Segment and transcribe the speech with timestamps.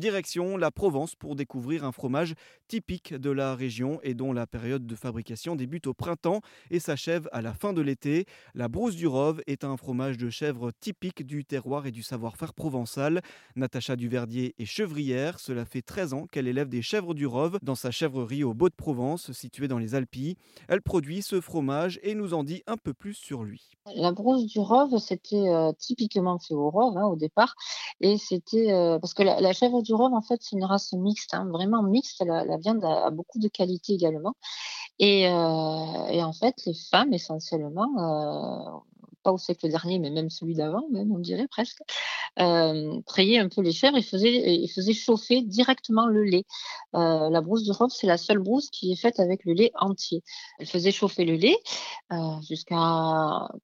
[0.00, 2.34] Direction la Provence pour découvrir un fromage
[2.66, 7.28] typique de la région et dont la période de fabrication débute au printemps et s'achève
[7.32, 8.24] à la fin de l'été.
[8.54, 12.54] La brousse du Rove est un fromage de chèvre typique du terroir et du savoir-faire
[12.54, 13.20] provençal.
[13.56, 15.38] Natacha Duverdier est chevrière.
[15.38, 19.32] Cela fait 13 ans qu'elle élève des chèvres du Rove dans sa chèvrerie au Beau-de-Provence,
[19.32, 20.36] située dans les Alpilles.
[20.68, 23.70] Elle produit ce fromage et nous en dit un peu plus sur lui.
[23.96, 27.54] La brousse du Rove, c'était euh, typiquement fait au Rove hein, au départ.
[28.00, 31.34] Et c'était euh, parce que la, chèvre du Rove, en fait, c'est une race mixte,
[31.34, 32.24] hein, vraiment mixte.
[32.24, 34.34] La, viande a, beaucoup de qualité également.
[34.98, 38.82] Et, euh, et, en fait, les femmes, essentiellement,
[39.22, 41.80] pas au siècle dernier, mais même celui d'avant, même on dirait presque,
[42.38, 46.44] euh, un peu les chèvres et faisait, faisait chauffer directement le lait.
[46.94, 49.72] Euh, la brousse du Rove, c'est la seule brousse qui est faite avec le lait
[49.78, 50.22] entier.
[50.58, 51.56] Elle faisait chauffer le lait
[52.12, 52.76] euh, jusqu'à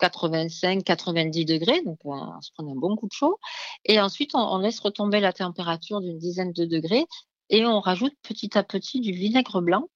[0.01, 3.39] 85-90 degrés, donc euh, on se prenait un bon coup de chaud.
[3.85, 7.07] Et ensuite, on, laisse retomber la température d'une dizaine de degrés
[7.51, 9.89] et on rajoute petit à petit du vinaigre blanc.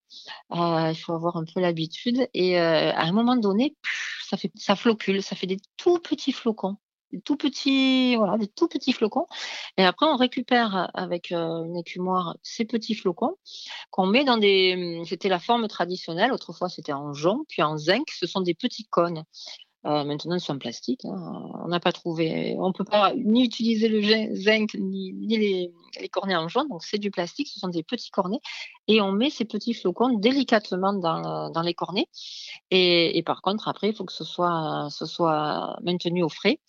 [0.50, 2.28] Il faut avoir un peu l'habitude.
[2.34, 3.74] Et à un moment donné,
[4.31, 6.77] ça fait, flocule, ça fait des tout petits flocons,
[7.12, 9.27] des tout petits, voilà, des tout petits flocons.
[9.77, 13.36] Et après, on récupère avec euh, une écumoire ces petits flocons
[13.91, 15.03] qu'on met dans des.
[15.06, 16.33] C'était la forme traditionnelle.
[16.33, 18.08] Autrefois, c'était en jonc, puis en zinc.
[18.11, 19.25] Ce sont des petits cônes.
[19.86, 21.05] Euh, maintenant, ils sont en plastique.
[21.06, 21.50] Hein.
[21.64, 25.73] On n'a pas trouvé, on peut pas ni utiliser le zinc ni, les,
[26.11, 26.69] cornets en jaune.
[26.69, 27.48] Donc, c'est du plastique.
[27.48, 28.41] Ce sont des petits cornets
[28.89, 32.08] et on met ces petits flocons délicatement dans, les cornets.
[32.70, 36.61] Et, par contre, après, il faut que ce soit, ce soit maintenu au frais.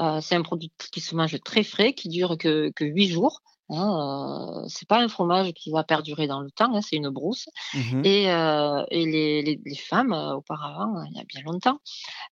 [0.00, 3.40] Euh, c'est un produit qui se mange très frais, qui dure que, que 8 jours.
[3.70, 7.08] Hein, euh, c'est pas un fromage qui va perdurer dans le temps, hein, c'est une
[7.08, 7.48] brousse.
[7.72, 11.80] Mmh et, euh, et les, les, femmes, euh, auparavant, il y a bien longtemps,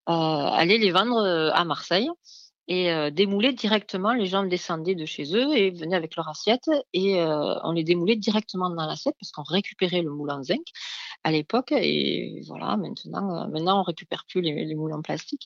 [0.08, 2.10] euh, allaient les vendre à Marseille
[2.68, 4.12] et démouler directement.
[4.12, 8.16] Les gens descendaient de chez eux et venaient avec leur assiette et on les démoulait
[8.16, 10.62] directement dans l'assiette parce qu'on récupérait le moule en zinc
[11.24, 11.72] à l'époque.
[11.72, 15.42] Et voilà, maintenant, maintenant on récupère plus les, les moules en plastique.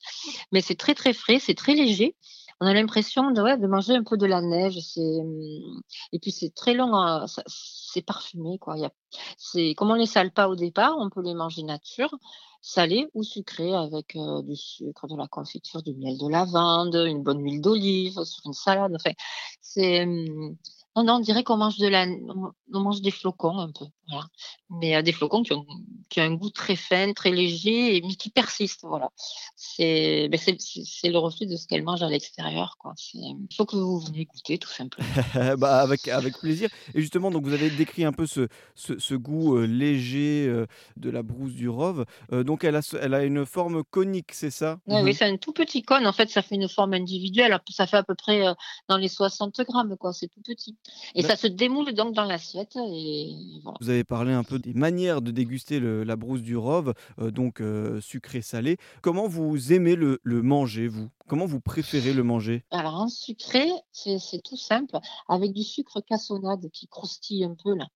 [0.53, 2.15] Mais c'est très très frais, c'est très léger
[2.61, 4.79] on a l'impression de, ouais, de manger un peu de la neige.
[4.81, 5.81] C'est hum,
[6.13, 8.79] et puis c'est très long, hein, c'est parfumé quoi.
[8.79, 8.91] Y a,
[9.39, 12.15] c'est comme on les sale pas au départ, on peut les manger nature,
[12.63, 17.23] salés ou sucrés avec euh, du sucre, de la confiture, du miel de lavande, une
[17.23, 18.93] bonne huile d'olive sur une salade.
[18.95, 19.13] Enfin,
[19.61, 20.57] c'est hum,
[20.97, 24.27] non, non, on dirait qu'on mange de la, on mange des flocons un peu, voilà.
[24.71, 25.67] Mais euh, des flocons qui ont,
[26.09, 29.11] qui ont un goût très fin, très léger, mais qui persistent, voilà.
[29.57, 32.95] C'est, ben le reflet de ce qu'elle mange à l'extérieur, quoi.
[33.15, 35.09] Il faut que vous veniez goûter, tout simplement.
[35.59, 36.69] bah, avec, avec plaisir.
[36.95, 40.67] Et justement, donc vous avez décrit un peu ce, ce, ce goût euh, léger euh,
[40.97, 42.05] de la brousse du Rove.
[42.31, 44.79] donc elle a, elle a une forme conique, c'est ça?
[44.87, 46.07] Oui, oui, c'est un tout petit cône.
[46.07, 47.59] En fait, ça fait une forme individuelle.
[47.71, 48.43] Ça fait à peu près
[48.89, 49.97] dans les 60 grammes.
[50.13, 50.77] C'est tout petit.
[51.15, 52.77] Et ça se démoule donc dans l'assiette.
[52.77, 53.35] Et
[53.81, 57.61] Vous avez parlé un peu des manières de déguster la brousse du Rove, euh, donc
[57.61, 58.77] euh, sucré-salé.
[59.03, 61.09] Comment vous aimez le, le manger, vous?
[61.29, 62.65] Comment vous préférez le manger?
[62.71, 64.99] Alors en sucré, c'est tout simple,
[65.29, 67.89] avec du sucre cassonade qui croustille un peu là.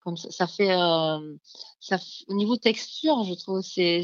[0.00, 1.36] Comme ça, fait, euh,
[2.28, 4.02] au niveau texture, je trouve c'est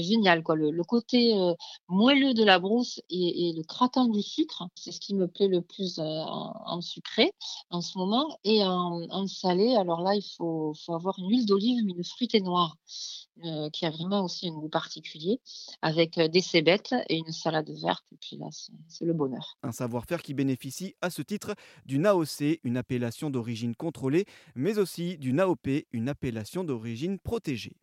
[0.00, 0.56] génial quoi.
[0.56, 1.52] Le, côté euh,
[1.88, 5.60] moelleux de la brousse et, le craquant du sucre, c'est ce qui me plaît le
[5.60, 7.30] plus euh, en, sucré
[7.68, 8.38] en ce moment.
[8.44, 12.76] Et en, salé, alors là, il faut, avoir une huile d'olive, mais une fruitée noire.
[13.72, 15.40] Qui a vraiment aussi un goût particulier,
[15.82, 18.04] avec des cébettes et une salade verte.
[18.88, 19.58] C'est le bonheur.
[19.62, 21.54] Un savoir-faire qui bénéficie à ce titre
[21.86, 27.76] d'une AOC, une appellation d'origine contrôlée, mais aussi d'une AOP, une appellation d'origine protégée.